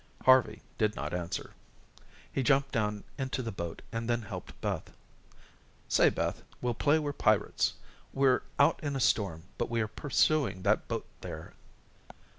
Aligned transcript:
Harvey 0.25 0.63
did 0.79 0.95
not 0.95 1.13
answer. 1.13 1.51
He 2.33 2.41
jumped 2.41 2.71
down 2.71 3.03
into 3.19 3.43
the 3.43 3.51
boat, 3.51 3.83
and 3.91 4.09
then 4.09 4.23
helped 4.23 4.59
Beth. 4.59 4.91
"Say, 5.87 6.09
Beth, 6.09 6.41
we'll 6.59 6.73
play 6.73 6.97
we're 6.97 7.13
pirates. 7.13 7.75
We're 8.11 8.41
out 8.57 8.79
in 8.81 8.95
a 8.95 8.99
storm, 8.99 9.43
but 9.59 9.69
we 9.69 9.79
are 9.79 9.87
pursuing 9.87 10.63
that 10.63 10.87
boat 10.87 11.05
there." 11.21 11.53